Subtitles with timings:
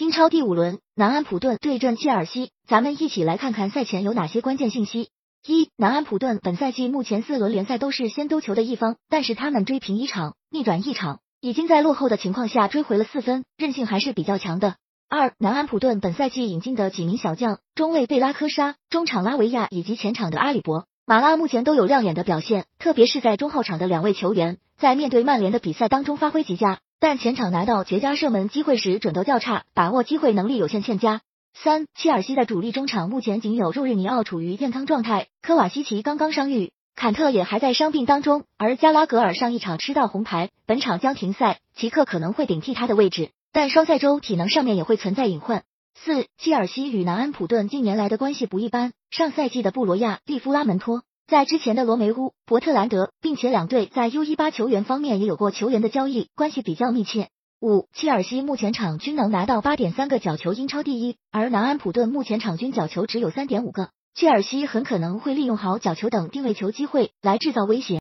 [0.00, 5.10] 英超第五轮，南安普顿对阵切尔西，咱们一起来看看赛前有哪些关键信息。
[5.46, 14.76] 一、南安普顿本赛季目前四轮联赛都是先丢球的一方，但是他们追平一场，逆转一场，已经在落后的情况下追回了四分，韧性还是比较强的。
[15.10, 26.78] 二、南安普顿本赛季引进的几名小将，中卫贝拉科沙、中场拉维亚以及前场的阿里博、马拉目前都有亮眼的表现，特别是在中后场的两位球员，在面对曼联的比赛当中发挥极佳。
[27.00, 31.22] 但前场拿到绝佳射门机会时准度较差，把握机会能力有限欠佳。
[31.54, 45.62] 三，切尔西的主力中场目前仅有若日尼奥处于健康状态，科瓦西奇刚刚伤愈，坎特也还在伤病当中，而加拉格尔上一场吃到红牌，本场将停赛，齐克可能会顶替他的位置，但双赛周体能上面也会存在隐患。
[45.94, 51.02] 四，切尔西与南安普顿近年来的关系不一般，上赛季的布罗亚、利夫拉门托。
[51.30, 57.28] 在之前的罗梅乌、伯特兰德，并且两队在 U 一八球员方面也有过球员的交易，关系比较密切。
[57.60, 67.98] 五，切尔西目前场均能拿到八点三个角球，英超第一，而南安普顿目前场均角球只有三点五个，切尔西很可能会利用好角球等定位球机会来制造威胁。